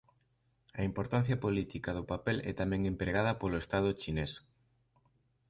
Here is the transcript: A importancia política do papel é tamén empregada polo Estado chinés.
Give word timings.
A 0.79 0.81
importancia 0.89 1.41
política 1.45 1.89
do 1.97 2.03
papel 2.11 2.37
é 2.51 2.53
tamén 2.61 2.81
empregada 2.91 3.37
polo 3.41 3.61
Estado 3.63 3.89
chinés. 4.01 4.31